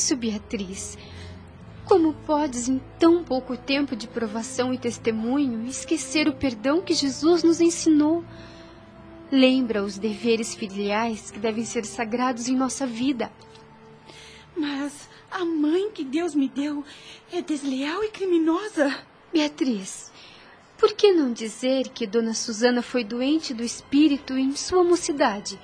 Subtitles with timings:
[0.00, 0.96] Isso, Beatriz.
[1.84, 7.42] Como podes, em tão pouco tempo de provação e testemunho, esquecer o perdão que Jesus
[7.42, 8.24] nos ensinou?
[9.30, 13.30] Lembra os deveres filiais que devem ser sagrados em nossa vida.
[14.56, 16.82] Mas a mãe que Deus me deu
[17.30, 19.04] é desleal e criminosa.
[19.30, 20.10] Beatriz,
[20.78, 25.60] por que não dizer que Dona Susana foi doente do espírito em sua mocidade?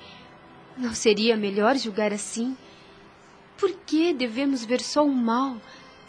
[0.77, 2.55] Não seria melhor julgar assim?
[3.57, 5.57] Por que devemos ver só o mal,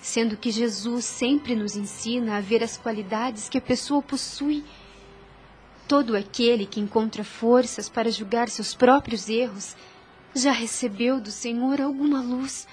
[0.00, 4.64] sendo que Jesus sempre nos ensina a ver as qualidades que a pessoa possui?
[5.86, 9.74] Todo aquele que encontra forças para julgar seus próprios erros
[10.34, 12.68] já recebeu do Senhor alguma luz.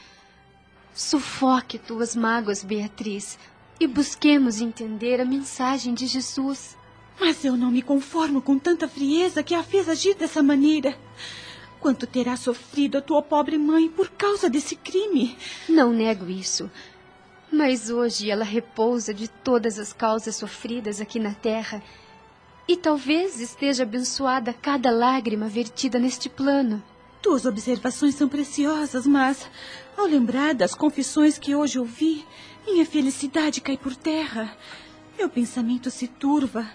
[0.93, 3.39] Sufoque tuas mágoas, Beatriz,
[3.79, 6.77] e busquemos entender a mensagem de Jesus.
[7.17, 10.97] Mas eu não me conformo com tanta frieza que a fez agir dessa maneira.
[11.79, 15.37] Quanto terá sofrido a tua pobre mãe por causa desse crime?
[15.69, 16.69] Não nego isso.
[17.51, 21.81] Mas hoje ela repousa de todas as causas sofridas aqui na terra.
[22.67, 26.83] E talvez esteja abençoada cada lágrima vertida neste plano.
[27.21, 29.49] Tuas observações são preciosas, mas
[29.97, 32.25] ao lembrar das confissões que hoje ouvi,
[32.65, 34.55] minha felicidade cai por terra.
[35.17, 36.67] Meu pensamento se turva.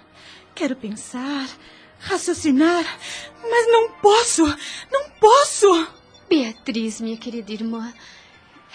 [0.54, 1.48] Quero pensar,
[2.00, 2.84] raciocinar,
[3.42, 4.44] mas não posso,
[4.90, 5.86] não posso.
[6.28, 7.92] Beatriz, minha querida irmã,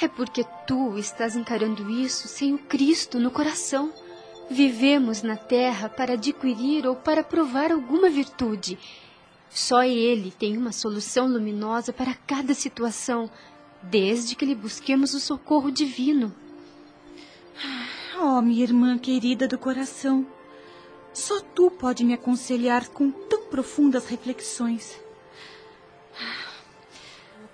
[0.01, 3.93] é porque tu estás encarando isso sem o Cristo no coração.
[4.49, 8.77] Vivemos na terra para adquirir ou para provar alguma virtude.
[9.49, 13.31] Só Ele tem uma solução luminosa para cada situação,
[13.81, 16.35] desde que lhe busquemos o socorro divino.
[18.19, 20.27] Oh, minha irmã querida do coração,
[21.15, 24.99] só tu pode me aconselhar com tão profundas reflexões.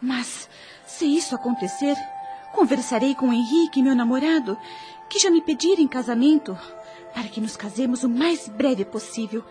[0.01, 0.49] Mas,
[0.87, 1.95] se isso acontecer,
[2.53, 4.57] conversarei com Henrique, meu namorado,
[5.07, 6.57] que já me pediram em casamento,
[7.13, 9.43] para que nos casemos o mais breve possível,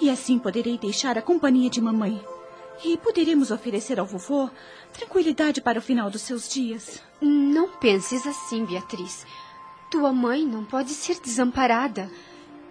[0.00, 2.24] e assim poderei deixar a companhia de mamãe.
[2.82, 4.48] E poderemos oferecer ao vovô
[4.92, 7.02] tranquilidade para o final dos seus dias.
[7.20, 9.26] Não penses assim, Beatriz.
[9.90, 12.10] Tua mãe não pode ser desamparada.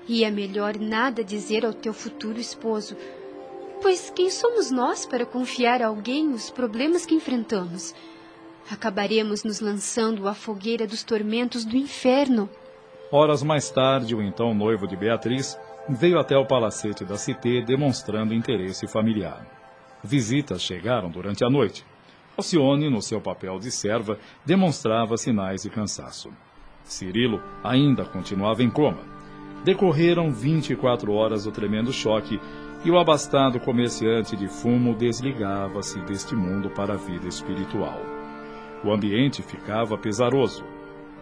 [0.08, 2.96] E é melhor nada dizer ao teu futuro esposo,
[3.82, 7.94] pois quem somos nós para confiar a alguém os problemas que enfrentamos?
[8.72, 12.50] Acabaremos nos lançando à fogueira dos tormentos do inferno.
[13.12, 15.58] Horas mais tarde, o então noivo de Beatriz
[15.90, 19.46] veio até o palacete da Cité demonstrando interesse familiar.
[20.04, 21.86] Visitas chegaram durante a noite.
[22.38, 26.32] Alcione, no seu papel de serva, demonstrava sinais de cansaço.
[26.84, 29.17] Cirilo ainda continuava em coma.
[29.64, 32.40] Decorreram 24 horas do tremendo choque
[32.86, 38.00] e o abastado comerciante de fumo desligava-se deste mundo para a vida espiritual.
[38.84, 40.64] O ambiente ficava pesaroso.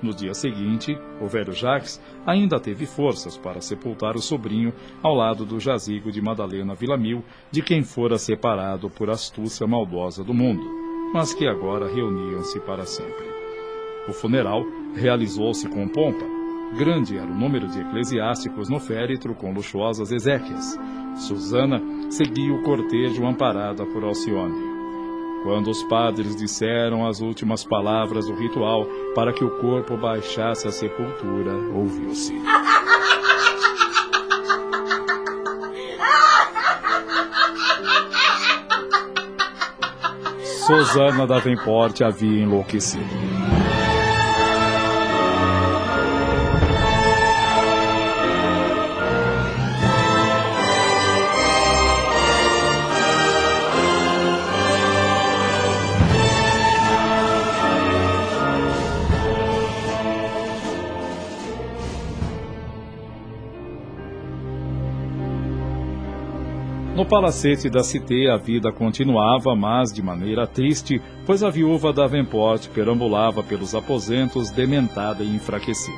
[0.01, 5.45] No dia seguinte, o velho Jacques ainda teve forças para sepultar o sobrinho ao lado
[5.45, 10.63] do jazigo de Madalena Villamil, de quem fora separado por astúcia maldosa do mundo,
[11.13, 13.25] mas que agora reuniam-se para sempre.
[14.07, 14.63] O funeral
[14.93, 16.34] realizou-se com pompa.
[16.73, 20.77] Grande era o número de eclesiásticos no féretro com luxuosas exéquias.
[21.15, 24.75] Susana seguia o cortejo amparada por Alcione.
[25.43, 30.71] Quando os padres disseram as últimas palavras do ritual para que o corpo baixasse à
[30.71, 32.33] sepultura, ouviu-se.
[40.65, 43.34] Susana Davenport havia enlouquecido.
[66.95, 72.69] No palacete da Cité a vida continuava, mas de maneira triste, pois a viúva Davenport
[72.69, 75.97] perambulava pelos aposentos dementada e enfraquecida.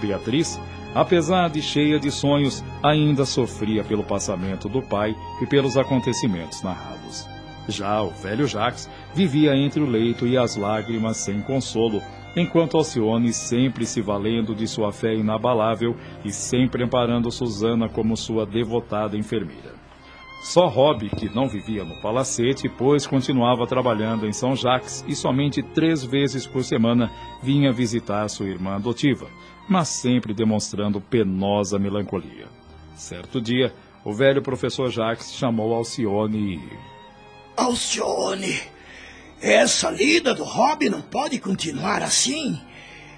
[0.00, 0.60] Beatriz
[0.94, 7.28] Apesar de cheia de sonhos, ainda sofria pelo passamento do pai e pelos acontecimentos narrados.
[7.66, 12.00] Já o velho Jacques vivia entre o leito e as lágrimas sem consolo,
[12.36, 18.46] enquanto Alcione, sempre se valendo de sua fé inabalável e sempre amparando Susana como sua
[18.46, 19.73] devotada enfermeira.
[20.44, 25.62] Só Rob, que não vivia no palacete, pois continuava trabalhando em São Jacques e somente
[25.62, 27.10] três vezes por semana
[27.42, 29.26] vinha visitar sua irmã adotiva,
[29.66, 32.46] mas sempre demonstrando penosa melancolia.
[32.94, 33.74] Certo dia,
[34.04, 36.62] o velho professor Jacques chamou Alcione e...
[37.56, 38.60] Alcione,
[39.40, 42.60] essa lida do Rob não pode continuar assim.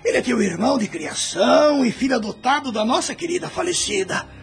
[0.04, 4.35] Ele é teu irmão de criação e filho adotado da nossa querida falecida.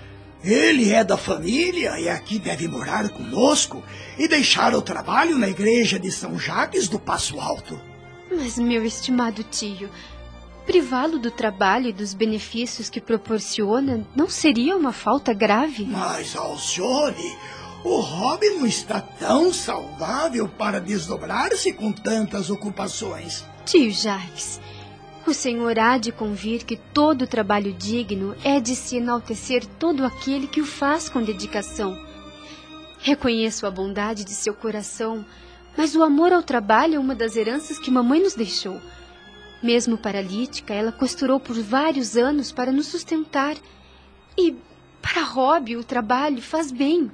[0.43, 3.81] Ele é da família e aqui deve morar conosco
[4.17, 7.79] e deixar o trabalho na igreja de São Jacques do Passo Alto.
[8.29, 9.89] Mas, meu estimado tio,
[10.65, 15.85] privá-lo do trabalho e dos benefícios que proporciona não seria uma falta grave?
[15.85, 17.37] Mas, Alcione,
[17.85, 23.45] o Robin não está tão saudável para desdobrar-se com tantas ocupações.
[23.65, 24.59] Tio Jacques,
[25.25, 30.47] o Senhor há de convir que todo trabalho digno é de se enaltecer todo aquele
[30.47, 31.97] que o faz com dedicação.
[32.99, 35.25] Reconheço a bondade de seu coração,
[35.77, 38.81] mas o amor ao trabalho é uma das heranças que mamãe nos deixou.
[39.61, 43.55] Mesmo paralítica, ela costurou por vários anos para nos sustentar.
[44.37, 44.55] E
[45.01, 47.09] para Rob, o trabalho faz bem.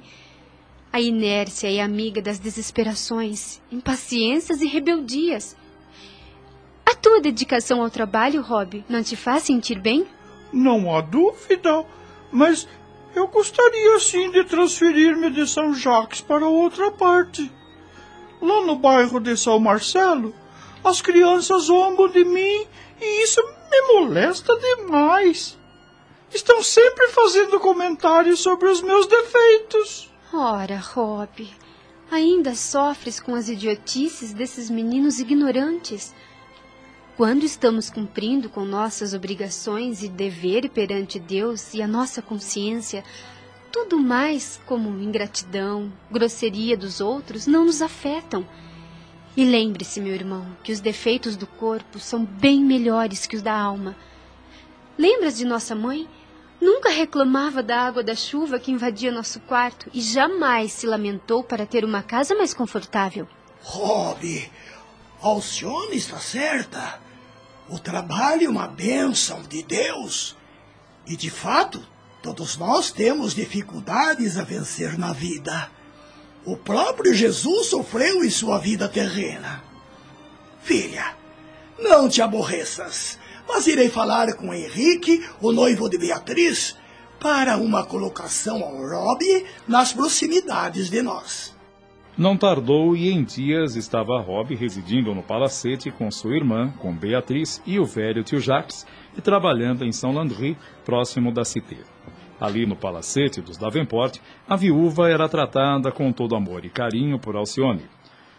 [0.92, 5.56] A inércia é amiga das desesperações, impaciências e rebeldias.
[6.90, 10.08] A tua dedicação ao trabalho, Rob, não te faz sentir bem?
[10.52, 11.86] Não há dúvida,
[12.32, 12.66] mas
[13.14, 17.48] eu gostaria sim de transferir-me de São Jacques para outra parte.
[18.42, 20.34] Lá no bairro de São Marcelo,
[20.82, 22.66] as crianças zombam de mim
[23.00, 23.40] e isso
[23.70, 25.56] me molesta demais.
[26.34, 30.10] Estão sempre fazendo comentários sobre os meus defeitos.
[30.34, 31.48] Ora, Rob,
[32.10, 36.12] ainda sofres com as idiotices desses meninos ignorantes.
[37.20, 43.04] Quando estamos cumprindo com nossas obrigações e dever perante Deus e a nossa consciência,
[43.70, 48.48] tudo mais, como ingratidão, grosseria dos outros, não nos afetam.
[49.36, 53.52] E lembre-se, meu irmão, que os defeitos do corpo são bem melhores que os da
[53.52, 53.94] alma.
[54.96, 56.08] Lembras de nossa mãe?
[56.58, 61.66] Nunca reclamava da água da chuva que invadia nosso quarto e jamais se lamentou para
[61.66, 63.28] ter uma casa mais confortável.
[63.60, 64.50] Rob,
[65.20, 67.09] Alcione está certa.
[67.70, 70.36] O trabalho é uma bênção de Deus.
[71.06, 71.80] E de fato,
[72.20, 75.70] todos nós temos dificuldades a vencer na vida.
[76.44, 79.62] O próprio Jesus sofreu em sua vida terrena.
[80.62, 81.14] Filha,
[81.78, 86.76] não te aborreças, mas irei falar com Henrique, o noivo de Beatriz,
[87.20, 91.54] para uma colocação ao Rob nas proximidades de nós.
[92.18, 97.62] Não tardou e em dias estava Rob residindo no palacete com sua irmã, com Beatriz
[97.64, 98.84] e o velho tio Jacques,
[99.16, 101.78] e trabalhando em São Landry, próximo da Cité.
[102.40, 104.18] Ali no palacete dos Davenport,
[104.48, 107.84] a viúva era tratada com todo amor e carinho por Alcione.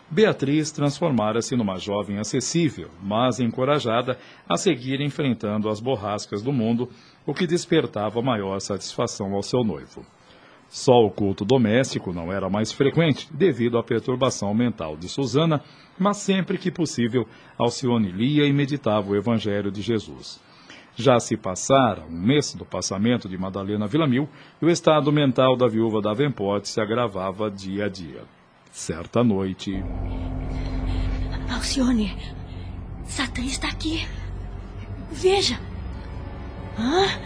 [0.10, 6.90] Beatriz transformara-se numa jovem acessível, mas encorajada a seguir enfrentando as borrascas do mundo,
[7.26, 10.06] o que despertava maior satisfação ao seu noivo.
[10.72, 15.62] Só o culto doméstico não era mais frequente, devido à perturbação mental de Susana,
[16.00, 20.40] mas sempre que possível, Alcione lia e meditava o Evangelho de Jesus.
[20.96, 24.30] Já se passara um mês do passamento de Madalena Villamil
[24.62, 28.24] e o estado mental da viúva da Venport se agravava dia a dia.
[28.72, 29.74] Certa noite.
[31.54, 32.18] Alcione,
[33.04, 34.08] Satã está aqui.
[35.12, 35.60] Veja.
[36.78, 37.20] Ah,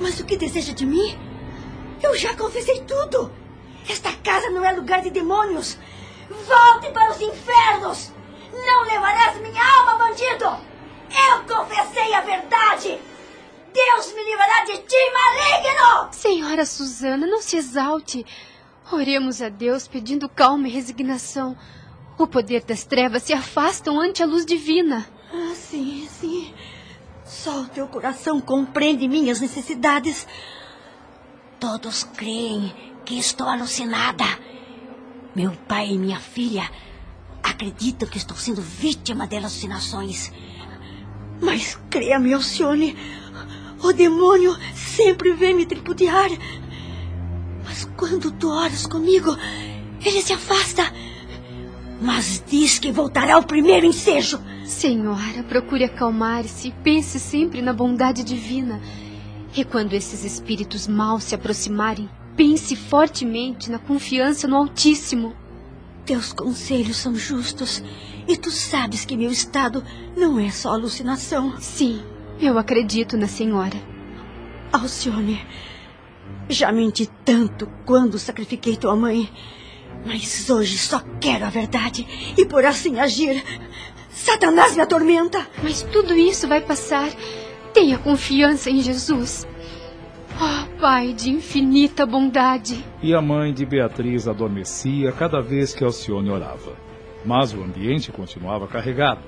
[0.00, 1.27] mas o que deseja de mim?
[2.02, 3.32] Eu já confessei tudo.
[3.88, 5.78] Esta casa não é lugar de demônios.
[6.28, 8.12] Volte para os infernos.
[8.52, 10.44] Não levarás minha alma, bandido.
[11.10, 12.98] Eu confessei a verdade.
[13.72, 16.12] Deus me livrará de ti, maligno!
[16.12, 18.24] Senhora Susana, não se exalte.
[18.90, 21.56] Oremos a Deus pedindo calma e resignação.
[22.18, 25.06] O poder das trevas se afastam ante a luz divina.
[25.32, 26.54] Ah, sim, sim.
[27.24, 30.26] Só o teu coração compreende minhas necessidades.
[31.60, 32.72] Todos creem
[33.04, 34.24] que estou alucinada.
[35.34, 36.70] Meu pai e minha filha
[37.42, 40.32] acreditam que estou sendo vítima de alucinações.
[41.40, 42.96] Mas creia-me, Alcione,
[43.82, 46.30] o demônio sempre vem me tripudiar.
[47.64, 49.36] Mas quando tu oras comigo,
[50.04, 50.84] ele se afasta.
[52.00, 54.40] Mas diz que voltará ao primeiro ensejo.
[54.64, 58.80] Senhora, procure acalmar-se e pense sempre na bondade divina.
[59.56, 65.34] E quando esses espíritos maus se aproximarem, pense fortemente na confiança no Altíssimo.
[66.04, 67.82] Teus conselhos são justos.
[68.26, 69.82] E tu sabes que meu estado
[70.16, 71.58] não é só alucinação.
[71.58, 72.02] Sim,
[72.40, 73.76] eu acredito na senhora.
[74.70, 75.44] Alcione,
[76.48, 79.30] já menti tanto quando sacrifiquei tua mãe.
[80.06, 82.06] Mas hoje só quero a verdade.
[82.36, 83.42] E por assim agir,
[84.10, 85.46] Satanás me atormenta.
[85.62, 87.08] Mas tudo isso vai passar.
[87.78, 89.46] Tenha confiança em Jesus.
[90.34, 92.84] Oh, Pai de infinita bondade.
[93.00, 96.72] E a mãe de Beatriz adormecia cada vez que Alcione orava.
[97.24, 99.20] Mas o ambiente continuava carregado.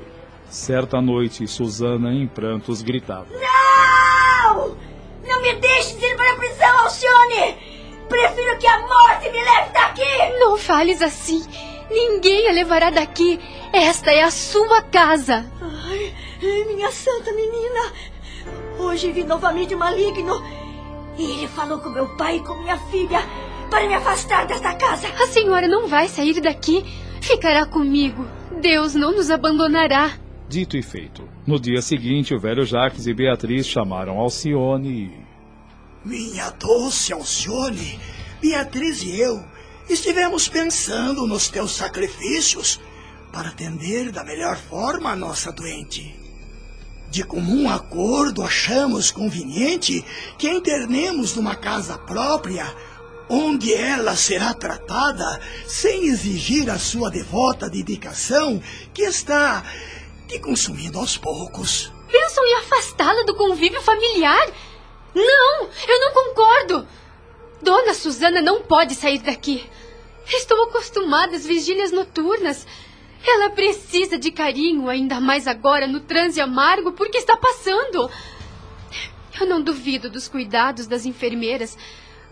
[0.48, 4.76] Certa noite, Susana, em prantos, gritava: Não!
[5.24, 7.56] Não me deixes ir para a prisão, Alcione!
[8.08, 10.38] Prefiro que a morte me leve daqui!
[10.40, 11.40] Não fales assim!
[11.88, 13.38] Ninguém a levará daqui!
[13.72, 15.48] Esta é a sua casa!
[15.62, 16.12] Ai,
[16.66, 18.09] minha santa menina!
[18.90, 20.42] Hoje vi novamente o maligno.
[21.16, 23.20] E ele falou com meu pai e com minha filha
[23.70, 25.06] para me afastar desta casa.
[25.06, 26.84] A senhora não vai sair daqui.
[27.20, 28.26] Ficará comigo.
[28.60, 30.18] Deus não nos abandonará.
[30.48, 31.22] Dito e feito.
[31.46, 35.20] No dia seguinte, o velho Jacques e Beatriz chamaram Alcione e...
[36.04, 38.00] Minha doce Alcione,
[38.40, 39.40] Beatriz e eu
[39.88, 42.80] estivemos pensando nos teus sacrifícios
[43.32, 46.29] para atender da melhor forma a nossa doente.
[47.10, 50.04] De comum acordo, achamos conveniente
[50.38, 52.72] que a internemos numa casa própria
[53.28, 58.62] onde ela será tratada sem exigir a sua devota dedicação
[58.94, 59.64] que está
[60.28, 61.92] te consumindo aos poucos.
[62.10, 64.48] Pensam em afastá-la do convívio familiar?
[65.12, 66.88] Não, eu não concordo.
[67.60, 69.68] Dona Susana não pode sair daqui.
[70.28, 72.66] Estou acostumada às vigílias noturnas.
[73.26, 78.10] Ela precisa de carinho, ainda mais agora no transe amargo porque está passando.
[79.40, 81.76] Eu não duvido dos cuidados das enfermeiras,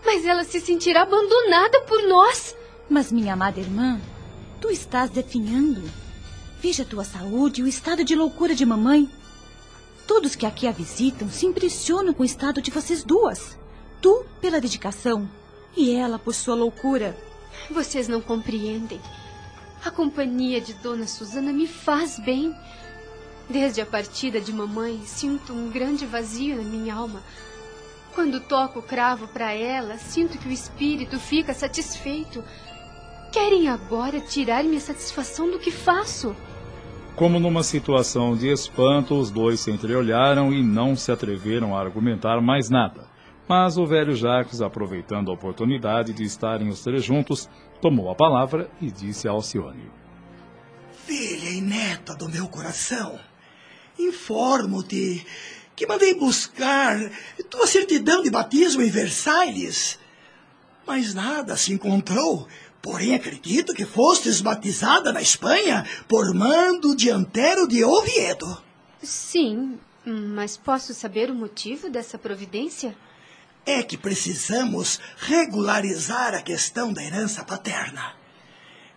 [0.05, 2.55] mas ela se sentirá abandonada por nós.
[2.89, 3.99] Mas, minha amada irmã,
[4.59, 5.81] tu estás definhando.
[6.61, 9.09] Veja a tua saúde e o estado de loucura de mamãe.
[10.07, 13.57] Todos que aqui a visitam se impressionam com o estado de vocês duas.
[14.01, 15.29] Tu pela dedicação
[15.77, 17.15] e ela por sua loucura.
[17.69, 18.99] Vocês não compreendem.
[19.83, 22.53] A companhia de Dona Susana me faz bem.
[23.49, 27.21] Desde a partida de mamãe, sinto um grande vazio na minha alma.
[28.13, 32.43] Quando toco o cravo para ela, sinto que o espírito fica satisfeito.
[33.31, 36.35] Querem agora tirar-me a satisfação do que faço.
[37.15, 42.41] Como numa situação de espanto, os dois se entreolharam e não se atreveram a argumentar
[42.41, 43.07] mais nada.
[43.47, 47.49] Mas o velho Jacques, aproveitando a oportunidade de estarem os três juntos,
[47.81, 49.91] tomou a palavra e disse a Alcione:
[51.05, 53.19] Filha e neta do meu coração,
[53.97, 55.25] informo-te
[55.75, 56.99] que mandei buscar
[57.49, 59.97] tua certidão de batismo em Versalhes,
[60.85, 62.47] mas nada se encontrou.
[62.81, 68.61] Porém, acredito que fostes batizada na Espanha por mando dianteiro de Oviedo.
[69.01, 72.95] Sim, mas posso saber o motivo dessa providência?
[73.71, 78.13] É que precisamos regularizar a questão da herança paterna.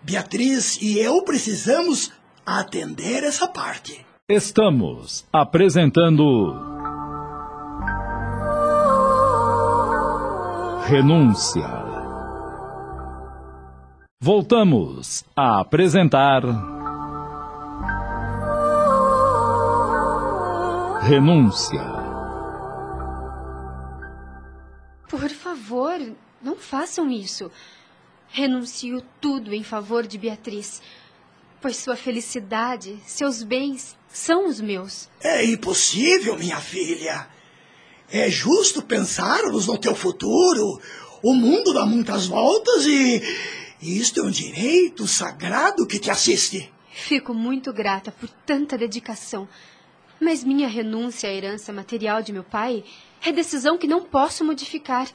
[0.03, 2.11] Beatriz e eu precisamos
[2.47, 4.07] atender essa parte.
[4.27, 6.25] Estamos apresentando.
[10.87, 11.69] Renúncia.
[14.19, 16.43] Voltamos a apresentar.
[21.03, 22.02] Renúncia.
[26.43, 27.51] Não façam isso.
[28.29, 30.81] Renuncio tudo em favor de Beatriz,
[31.61, 35.09] pois sua felicidade, seus bens são os meus.
[35.21, 37.29] É impossível, minha filha.
[38.11, 40.81] É justo pensarmos no teu futuro.
[41.23, 43.23] O mundo dá muitas voltas e
[43.81, 46.73] isto é um direito sagrado que te assiste.
[46.91, 49.49] Fico muito grata por tanta dedicação.
[50.21, 52.85] Mas minha renúncia à herança material de meu pai
[53.25, 55.09] é decisão que não posso modificar.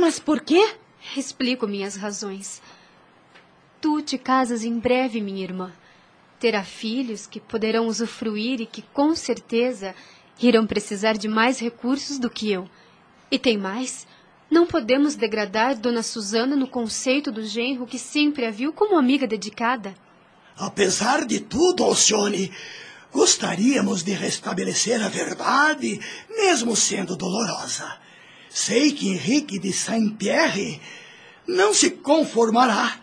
[0.00, 0.74] Mas por quê?
[1.16, 2.60] Explico minhas razões.
[3.80, 5.72] Tu te casas em breve, minha irmã.
[6.40, 9.94] Terá filhos que poderão usufruir e que, com certeza,
[10.40, 12.68] irão precisar de mais recursos do que eu.
[13.30, 14.06] E tem mais.
[14.50, 19.26] Não podemos degradar Dona Susana no conceito do genro que sempre a viu como amiga
[19.26, 19.94] dedicada.
[20.56, 22.50] Apesar de tudo, Alcione,
[23.12, 28.07] gostaríamos de restabelecer a verdade, mesmo sendo dolorosa.
[28.58, 30.80] Sei que Henrique de Saint-Pierre
[31.46, 32.98] não se conformará,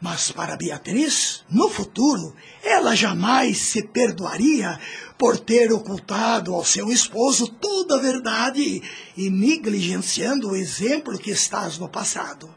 [0.00, 4.78] Mas para Beatriz, no futuro, ela jamais se perdoaria
[5.18, 8.80] por ter ocultado ao seu esposo toda a verdade
[9.16, 12.54] e negligenciando o exemplo que estás no passado.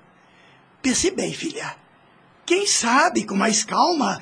[0.83, 1.75] Pense bem, filha.
[2.45, 4.21] Quem sabe com mais calma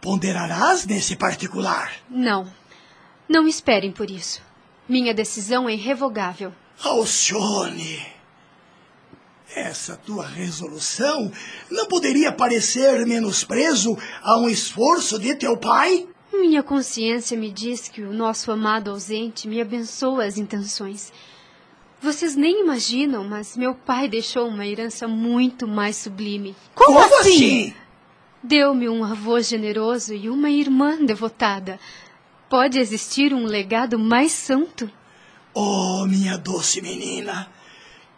[0.00, 1.90] ponderarás nesse particular?
[2.08, 2.46] Não.
[3.28, 4.40] Não esperem por isso.
[4.88, 6.52] Minha decisão é irrevogável.
[6.82, 8.00] Alcione,
[9.54, 11.30] essa tua resolução
[11.70, 16.08] não poderia parecer menosprezo a um esforço de teu pai?
[16.32, 21.12] Minha consciência me diz que o nosso amado ausente me abençoa as intenções.
[22.00, 26.56] Vocês nem imaginam, mas meu pai deixou uma herança muito mais sublime.
[26.74, 27.30] Como, Como assim?
[27.30, 27.74] assim?
[28.42, 31.78] Deu-me um avô generoso e uma irmã devotada.
[32.48, 34.90] Pode existir um legado mais santo?
[35.52, 37.48] Oh, minha doce menina,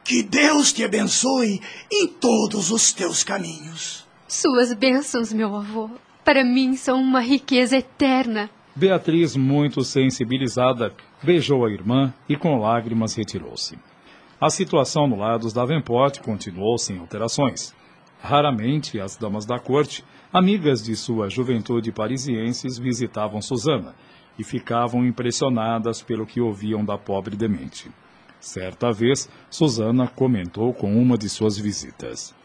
[0.04, 4.06] que Deus te abençoe em todos os teus caminhos.
[4.28, 5.90] Suas bênçãos, meu avô,
[6.22, 8.50] para mim são uma riqueza eterna.
[8.76, 13.78] Beatriz, muito sensibilizada, beijou a irmã e com lágrimas retirou-se.
[14.38, 17.74] A situação no lado dos Davenport continuou sem alterações.
[18.20, 23.94] Raramente as damas da corte, amigas de sua juventude parisienses, visitavam Susana
[24.38, 27.90] e ficavam impressionadas pelo que ouviam da pobre demente.
[28.40, 32.34] Certa vez, Susana comentou com uma de suas visitas.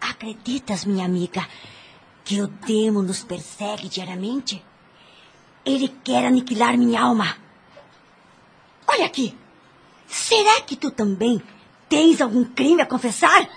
[0.00, 1.46] Acreditas, minha amiga,
[2.24, 4.64] que o demo nos persegue diariamente?
[5.64, 7.36] Ele quer aniquilar minha alma.
[8.88, 9.36] Olha aqui.
[10.06, 11.40] Será que tu também
[11.88, 13.48] tens algum crime a confessar?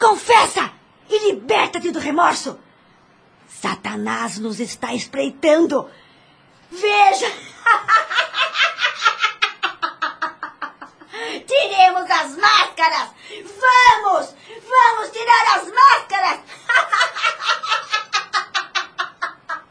[0.00, 0.72] Confessa
[1.08, 2.58] e liberta-te do remorso.
[3.60, 5.90] Satanás nos está espreitando.
[6.70, 7.26] Veja!
[11.46, 13.10] Tiremos as máscaras!
[13.42, 14.34] Vamos!
[14.68, 16.40] Vamos tirar as máscaras!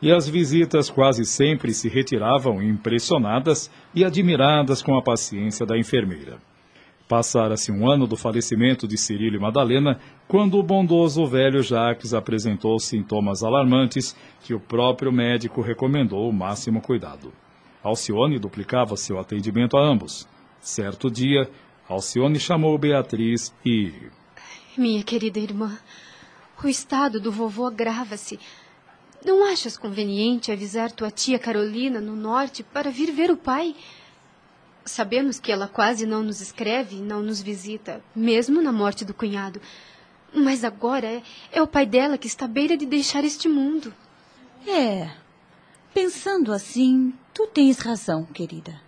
[0.02, 6.38] e as visitas quase sempre se retiravam impressionadas e admiradas com a paciência da enfermeira.
[7.14, 12.80] Passara-se um ano do falecimento de Cirilo e Madalena, quando o bondoso velho Jacques apresentou
[12.80, 17.32] sintomas alarmantes que o próprio médico recomendou o máximo cuidado.
[17.84, 20.28] Alcione duplicava seu atendimento a ambos.
[20.60, 21.48] Certo dia,
[21.88, 23.94] Alcione chamou Beatriz e.
[24.76, 25.78] Minha querida irmã,
[26.64, 28.40] o estado do vovô agrava-se.
[29.24, 33.76] Não achas conveniente avisar tua tia Carolina no norte para vir ver o pai?
[34.86, 39.62] Sabemos que ela quase não nos escreve, não nos visita, mesmo na morte do cunhado.
[40.34, 43.94] Mas agora é, é o pai dela que está à beira de deixar este mundo.
[44.68, 45.10] É.
[45.94, 48.82] Pensando assim, tu tens razão, querida.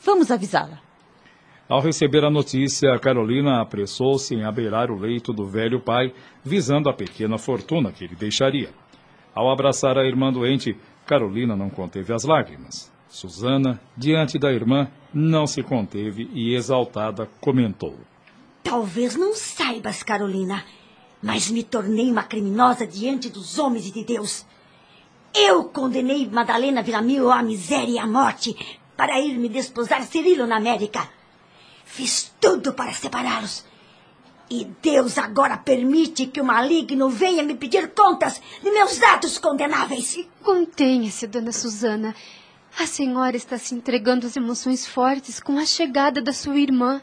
[0.00, 0.80] Vamos avisá-la.
[1.68, 6.94] Ao receber a notícia, Carolina apressou-se em abeirar o leito do velho pai, visando a
[6.94, 8.70] pequena fortuna que ele deixaria.
[9.34, 12.94] Ao abraçar a irmã doente, Carolina não conteve as lágrimas.
[13.08, 17.96] Susana, diante da irmã, não se conteve e, exaltada, comentou:
[18.62, 20.64] Talvez não saibas, Carolina,
[21.22, 24.44] mas me tornei uma criminosa diante dos homens e de Deus.
[25.34, 28.56] Eu condenei Madalena Villamil à miséria e à morte
[28.96, 31.08] para ir me desposar Cirilo na América.
[31.84, 33.64] Fiz tudo para separá-los.
[34.48, 40.26] E Deus agora permite que o maligno venha me pedir contas de meus atos condenáveis.
[40.42, 42.14] Contenha-se, dona Susana.
[42.78, 47.00] A senhora está se entregando às emoções fortes com a chegada da sua irmã.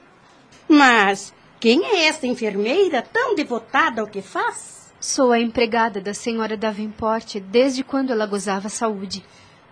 [0.67, 4.93] Mas quem é essa enfermeira tão devotada ao que faz?
[4.99, 9.25] Sou a empregada da senhora Davenport desde quando ela gozava saúde.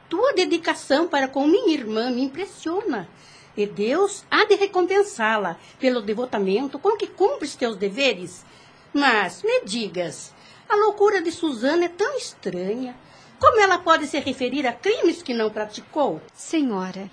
[0.10, 3.08] Tua dedicação para com minha irmã me impressiona
[3.56, 8.46] e Deus há de recompensá-la pelo devotamento com que cumpres teus deveres.
[8.94, 10.34] Mas me digas,
[10.68, 12.96] a loucura de Susana é tão estranha.
[13.42, 16.22] Como ela pode se referir a crimes que não praticou?
[16.32, 17.10] Senhora,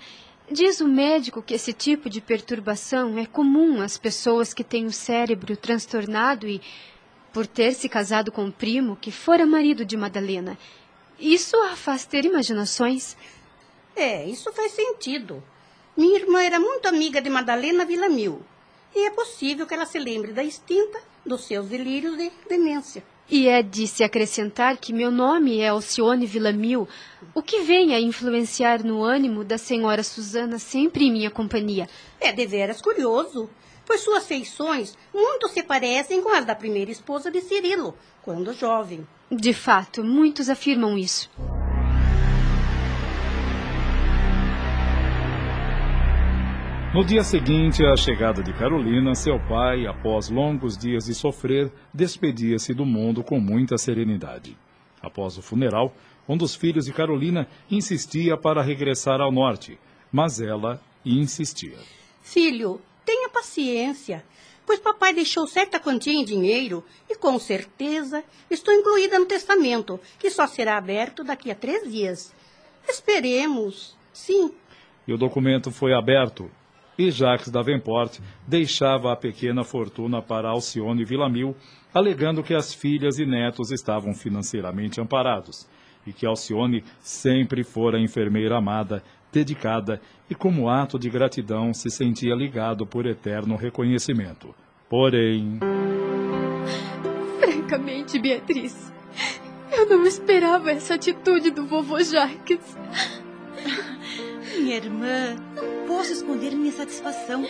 [0.49, 4.91] diz o médico que esse tipo de perturbação é comum às pessoas que têm o
[4.91, 6.61] cérebro transtornado e,
[7.33, 10.55] por ter se casado com o primo que fora marido de Madalena,
[11.19, 13.17] isso a faz ter imaginações.
[13.95, 15.43] É, isso faz sentido.
[15.97, 18.45] Minha irmã era muito amiga de Madalena Villamil.
[18.95, 23.03] E é possível que ela se lembre da extinta dos seus delírios de demência.
[23.31, 26.87] E é de se acrescentar que meu nome é Alcione Villamil,
[27.35, 31.87] o que vem a influenciar no ânimo da senhora Susana sempre em minha companhia.
[32.19, 33.47] É deveras curioso,
[33.85, 39.07] pois suas feições muito se parecem com as da primeira esposa de Cirilo, quando jovem.
[39.31, 41.29] De fato, muitos afirmam isso.
[46.91, 52.73] No dia seguinte à chegada de Carolina, seu pai, após longos dias de sofrer, despedia-se
[52.73, 54.57] do mundo com muita serenidade.
[54.99, 55.93] Após o funeral,
[56.27, 59.77] um dos filhos de Carolina insistia para regressar ao norte,
[60.11, 61.77] mas ela insistia.
[62.23, 64.25] Filho, tenha paciência,
[64.65, 70.31] pois papai deixou certa quantia em dinheiro e com certeza estou incluída no testamento, que
[70.31, 72.33] só será aberto daqui a três dias.
[72.87, 74.51] Esperemos, sim.
[75.07, 76.49] E o documento foi aberto
[76.99, 81.55] e Jacques Davenport deixava a pequena fortuna para Alcione Villamil,
[81.93, 85.65] alegando que as filhas e netos estavam financeiramente amparados
[86.05, 92.35] e que Alcione sempre fora enfermeira amada, dedicada e, como ato de gratidão, se sentia
[92.35, 94.53] ligado por eterno reconhecimento.
[94.89, 95.57] Porém.
[97.39, 98.91] Francamente, Beatriz,
[99.71, 102.77] eu não esperava essa atitude do vovô Jacques.
[104.59, 107.47] Minha irmã, não posso esconder minha satisfação.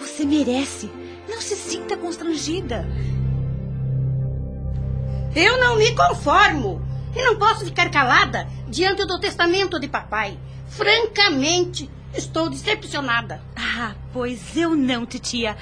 [0.00, 0.90] Você merece.
[1.28, 2.84] Não se sinta constrangida.
[5.34, 6.82] Eu não me conformo.
[7.14, 10.36] E não posso ficar calada diante do testamento de papai.
[10.66, 13.40] Francamente, estou decepcionada.
[13.54, 15.56] Ah, pois eu não, titia.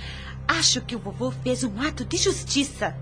[0.49, 2.97] Acho que o vovô fez um ato de justiça.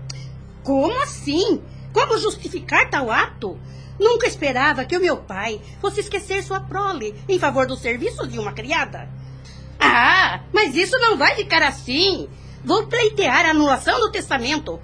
[0.61, 1.61] Como assim?
[1.93, 3.57] Como justificar tal ato?
[4.01, 8.39] Nunca esperava que o meu pai fosse esquecer sua prole em favor do serviço de
[8.39, 9.07] uma criada.
[9.79, 12.27] Ah, mas isso não vai ficar assim.
[12.65, 14.79] Vou pleitear a anulação do testamento.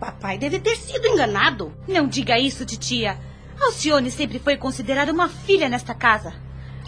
[0.00, 1.70] Papai deve ter sido enganado.
[1.86, 3.18] Não diga isso, titia.
[3.60, 6.32] Alcione sempre foi considerada uma filha nesta casa.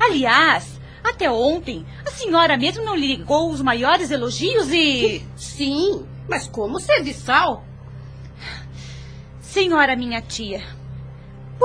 [0.01, 5.23] Aliás, até ontem, a senhora mesmo não lhe ligou os maiores elogios e.
[5.37, 7.62] Sim, mas como serviçal?
[9.42, 10.62] Senhora minha tia,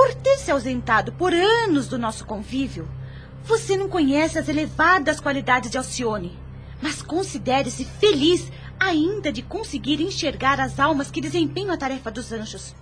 [0.00, 2.88] por ter se ausentado por anos do nosso convívio,
[3.44, 6.38] você não conhece as elevadas qualidades de Alcione,
[6.80, 12.74] mas considere-se feliz ainda de conseguir enxergar as almas que desempenham a tarefa dos anjos.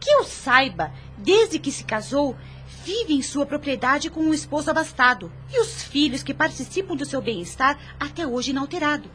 [0.00, 2.36] Que eu saiba, desde que se casou,
[2.84, 7.22] vive em sua propriedade com um esposo abastado e os filhos que participam do seu
[7.22, 9.08] bem-estar até hoje inalterado.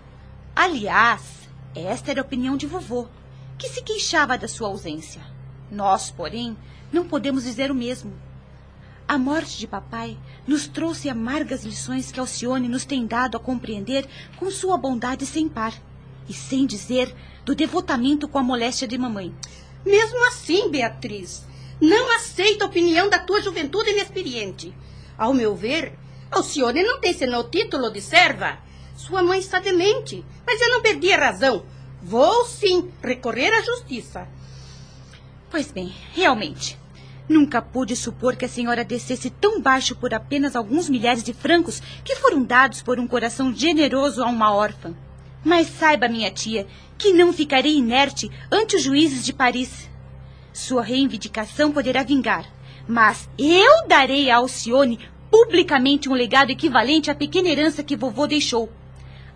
[0.56, 1.22] Aliás,
[1.76, 3.10] esta era a opinião de vovô,
[3.58, 5.22] que se queixava da sua ausência.
[5.70, 6.56] Nós, porém,
[6.94, 8.14] não podemos dizer o mesmo.
[9.08, 14.08] A morte de papai nos trouxe amargas lições que Alcione nos tem dado a compreender
[14.38, 15.74] com sua bondade sem par.
[16.30, 19.34] E sem dizer do devotamento com a moléstia de mamãe.
[19.86, 21.46] Mesmo assim, Beatriz,
[21.82, 24.74] não aceito a opinião da tua juventude inexperiente.
[25.18, 25.94] Ao meu ver,
[26.32, 28.58] Alcione não tem senão título de serva.
[28.96, 31.66] Sua mãe está demente, mas eu não perdi a razão.
[32.02, 34.28] Vou sim recorrer à justiça.
[35.50, 36.78] Pois bem, realmente,
[37.28, 41.82] Nunca pude supor que a senhora descesse tão baixo por apenas alguns milhares de francos
[42.04, 44.94] que foram dados por um coração generoso a uma órfã.
[45.44, 49.90] Mas saiba, minha tia, que não ficarei inerte ante os juízes de Paris.
[50.52, 52.46] Sua reivindicação poderá vingar,
[52.88, 55.00] mas eu darei a Alcione
[55.32, 58.72] publicamente um legado equivalente à pequena herança que vovô deixou.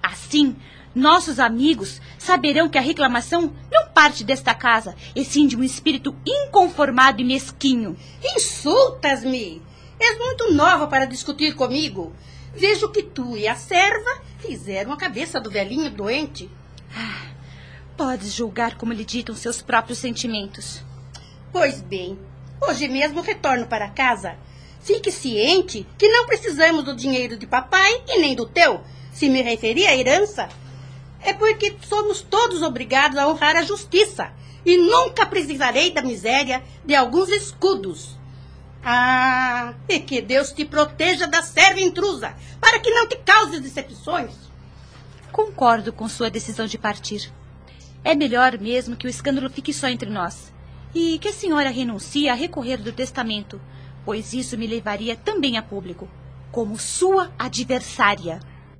[0.03, 0.55] Assim,
[0.97, 6.15] nossos amigos saberão que a reclamação não parte desta casa, e sim de um espírito
[6.25, 7.95] inconformado e mesquinho.
[8.35, 9.61] Insultas-me!
[9.99, 12.13] És muito nova para discutir comigo.
[12.53, 16.49] Vejo que tu e a serva fizeram a cabeça do velhinho doente.
[16.95, 17.27] Ah,
[17.95, 20.83] podes julgar como lhe ditam seus próprios sentimentos.
[21.51, 22.17] Pois bem,
[22.61, 24.35] hoje mesmo retorno para casa.
[24.81, 28.81] Fique ciente que não precisamos do dinheiro de papai e nem do teu.
[29.11, 30.47] Se me referir à herança,
[31.21, 34.31] é porque somos todos obrigados a honrar a justiça
[34.65, 38.17] e nunca precisarei da miséria de alguns escudos.
[38.83, 44.31] Ah, e que Deus te proteja da serva intrusa, para que não te cause decepções.
[45.31, 47.31] Concordo com sua decisão de partir.
[48.03, 50.53] É melhor mesmo que o escândalo fique só entre nós.
[50.95, 53.59] E que a senhora renuncie a recorrer do testamento,
[54.05, 56.09] pois isso me levaria também a público,
[56.51, 58.39] como sua adversária.